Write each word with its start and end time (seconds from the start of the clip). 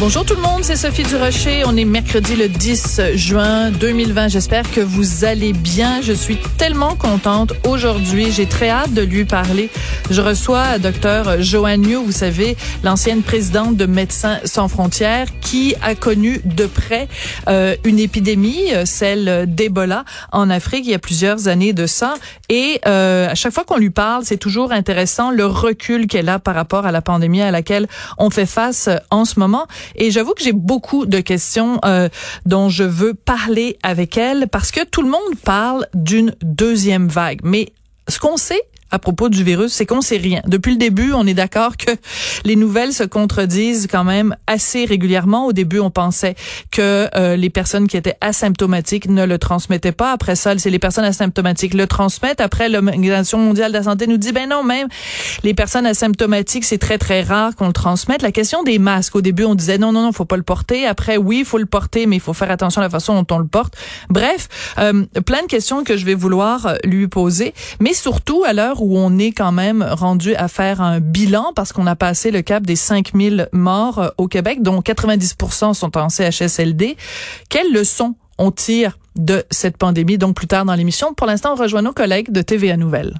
Bonjour 0.00 0.24
tout 0.24 0.34
le 0.34 0.42
monde, 0.42 0.64
c'est 0.64 0.74
Sophie 0.74 1.04
Durocher. 1.04 1.62
On 1.66 1.76
est 1.76 1.84
mercredi 1.84 2.34
le 2.34 2.48
10 2.48 3.00
juin 3.14 3.70
2020. 3.70 4.26
J'espère 4.26 4.68
que 4.72 4.80
vous 4.80 5.24
allez 5.24 5.52
bien. 5.52 6.02
Je 6.02 6.12
suis 6.12 6.36
tellement 6.58 6.96
contente 6.96 7.52
aujourd'hui. 7.64 8.32
J'ai 8.32 8.46
très 8.46 8.70
hâte 8.70 8.92
de 8.92 9.02
lui 9.02 9.24
parler. 9.24 9.70
Je 10.10 10.20
reçois 10.20 10.80
docteur 10.80 11.40
Joanne 11.40 11.86
Liu, 11.86 11.94
vous 11.94 12.12
savez, 12.12 12.56
l'ancienne 12.82 13.22
présidente 13.22 13.76
de 13.76 13.86
Médecins 13.86 14.40
sans 14.44 14.66
frontières, 14.66 15.28
qui 15.40 15.76
a 15.80 15.94
connu 15.94 16.40
de 16.44 16.66
près 16.66 17.08
euh, 17.48 17.76
une 17.84 18.00
épidémie, 18.00 18.72
celle 18.84 19.46
d'Ebola 19.46 20.04
en 20.32 20.50
Afrique 20.50 20.86
il 20.86 20.90
y 20.90 20.94
a 20.94 20.98
plusieurs 20.98 21.46
années 21.46 21.72
de 21.72 21.86
ça. 21.86 22.14
Et 22.48 22.80
euh, 22.86 23.30
à 23.30 23.34
chaque 23.36 23.54
fois 23.54 23.64
qu'on 23.64 23.78
lui 23.78 23.90
parle, 23.90 24.24
c'est 24.24 24.38
toujours 24.38 24.72
intéressant 24.72 25.30
le 25.30 25.46
recul 25.46 26.08
qu'elle 26.08 26.28
a 26.28 26.40
par 26.40 26.56
rapport 26.56 26.84
à 26.84 26.90
la 26.90 27.00
pandémie 27.00 27.42
à 27.42 27.52
laquelle 27.52 27.86
on 28.18 28.28
fait 28.28 28.44
face 28.44 28.88
en 29.10 29.24
ce 29.24 29.38
moment. 29.38 29.66
Et 29.96 30.10
j'avoue 30.10 30.34
que 30.34 30.42
j'ai 30.42 30.52
beaucoup 30.52 31.06
de 31.06 31.20
questions 31.20 31.78
euh, 31.84 32.08
dont 32.46 32.68
je 32.68 32.84
veux 32.84 33.14
parler 33.14 33.78
avec 33.82 34.16
elle 34.16 34.48
parce 34.48 34.70
que 34.70 34.84
tout 34.84 35.02
le 35.02 35.08
monde 35.08 35.38
parle 35.44 35.86
d'une 35.94 36.34
deuxième 36.42 37.08
vague. 37.08 37.40
Mais 37.44 37.72
ce 38.08 38.18
qu'on 38.18 38.36
sait, 38.36 38.62
à 38.94 39.00
propos 39.00 39.28
du 39.28 39.42
virus, 39.42 39.72
c'est 39.72 39.86
qu'on 39.86 40.00
sait 40.00 40.18
rien. 40.18 40.40
Depuis 40.46 40.70
le 40.70 40.78
début, 40.78 41.12
on 41.12 41.26
est 41.26 41.34
d'accord 41.34 41.76
que 41.76 41.90
les 42.44 42.54
nouvelles 42.54 42.92
se 42.92 43.02
contredisent 43.02 43.88
quand 43.90 44.04
même 44.04 44.36
assez 44.46 44.84
régulièrement. 44.84 45.46
Au 45.46 45.52
début, 45.52 45.80
on 45.80 45.90
pensait 45.90 46.36
que 46.70 47.08
euh, 47.16 47.34
les 47.34 47.50
personnes 47.50 47.88
qui 47.88 47.96
étaient 47.96 48.16
asymptomatiques 48.20 49.08
ne 49.08 49.26
le 49.26 49.38
transmettaient 49.38 49.90
pas. 49.90 50.12
Après 50.12 50.36
ça, 50.36 50.56
c'est 50.58 50.70
les 50.70 50.78
personnes 50.78 51.04
asymptomatiques 51.04 51.74
le 51.74 51.88
transmettent. 51.88 52.40
Après, 52.40 52.68
l'Organisation 52.68 53.38
mondiale 53.38 53.72
de 53.72 53.78
la 53.78 53.82
santé 53.82 54.06
nous 54.06 54.16
dit, 54.16 54.30
ben 54.30 54.48
non, 54.48 54.62
même 54.62 54.86
les 55.42 55.54
personnes 55.54 55.86
asymptomatiques, 55.86 56.64
c'est 56.64 56.78
très, 56.78 56.98
très 56.98 57.22
rare 57.22 57.56
qu'on 57.56 57.66
le 57.66 57.72
transmette. 57.72 58.22
La 58.22 58.30
question 58.30 58.62
des 58.62 58.78
masques, 58.78 59.16
au 59.16 59.22
début, 59.22 59.44
on 59.44 59.56
disait, 59.56 59.76
non, 59.76 59.90
non, 59.90 60.02
non, 60.02 60.12
faut 60.12 60.24
pas 60.24 60.36
le 60.36 60.44
porter. 60.44 60.86
Après, 60.86 61.16
oui, 61.16 61.42
faut 61.44 61.58
le 61.58 61.66
porter, 61.66 62.06
mais 62.06 62.14
il 62.14 62.22
faut 62.22 62.32
faire 62.32 62.52
attention 62.52 62.80
à 62.80 62.84
la 62.84 62.90
façon 62.90 63.20
dont 63.20 63.34
on 63.34 63.38
le 63.38 63.46
porte. 63.46 63.74
Bref, 64.08 64.48
euh, 64.78 65.04
plein 65.26 65.42
de 65.42 65.48
questions 65.48 65.82
que 65.82 65.96
je 65.96 66.04
vais 66.04 66.14
vouloir 66.14 66.66
euh, 66.66 66.76
lui 66.84 67.08
poser. 67.08 67.54
Mais 67.80 67.92
surtout, 67.92 68.44
à 68.46 68.52
l'heure 68.52 68.83
où 68.84 68.98
on 68.98 69.18
est 69.18 69.32
quand 69.32 69.50
même 69.50 69.82
rendu 69.82 70.34
à 70.34 70.46
faire 70.48 70.82
un 70.82 71.00
bilan 71.00 71.52
parce 71.56 71.72
qu'on 71.72 71.86
a 71.86 71.96
passé 71.96 72.30
le 72.30 72.42
cap 72.42 72.66
des 72.66 72.76
5000 72.76 73.48
morts 73.52 73.98
euh, 73.98 74.08
au 74.18 74.28
Québec, 74.28 74.62
dont 74.62 74.80
90% 74.80 75.72
sont 75.72 75.96
en 75.96 76.10
CHSLD. 76.10 76.96
Quelles 77.48 77.72
leçons 77.72 78.14
on 78.36 78.50
tire 78.50 78.98
de 79.16 79.44
cette 79.50 79.78
pandémie, 79.78 80.18
donc 80.18 80.36
plus 80.36 80.48
tard 80.48 80.64
dans 80.64 80.74
l'émission. 80.74 81.14
Pour 81.14 81.26
l'instant, 81.26 81.54
on 81.54 81.56
rejoint 81.56 81.82
nos 81.82 81.92
collègues 81.92 82.30
de 82.30 82.42
TVA 82.42 82.76
Nouvelles. 82.76 83.14